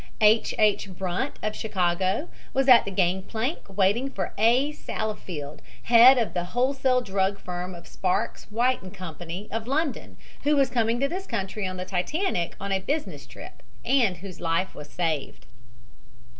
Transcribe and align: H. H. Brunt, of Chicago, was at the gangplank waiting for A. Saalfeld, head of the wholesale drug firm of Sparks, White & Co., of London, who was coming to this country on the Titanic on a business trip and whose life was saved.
H. 0.19 0.55
H. 0.57 0.89
Brunt, 0.89 1.37
of 1.43 1.55
Chicago, 1.55 2.27
was 2.55 2.67
at 2.67 2.85
the 2.85 2.89
gangplank 2.89 3.77
waiting 3.77 4.09
for 4.09 4.33
A. 4.35 4.71
Saalfeld, 4.71 5.59
head 5.83 6.17
of 6.17 6.33
the 6.33 6.43
wholesale 6.57 7.01
drug 7.01 7.37
firm 7.39 7.75
of 7.75 7.85
Sparks, 7.85 8.45
White 8.45 8.79
& 8.93 8.93
Co., 8.95 9.15
of 9.51 9.67
London, 9.67 10.17
who 10.41 10.55
was 10.55 10.71
coming 10.71 10.99
to 10.99 11.07
this 11.07 11.27
country 11.27 11.67
on 11.67 11.77
the 11.77 11.85
Titanic 11.85 12.55
on 12.59 12.71
a 12.71 12.79
business 12.79 13.27
trip 13.27 13.61
and 13.85 14.17
whose 14.17 14.41
life 14.41 14.73
was 14.73 14.89
saved. 14.89 15.45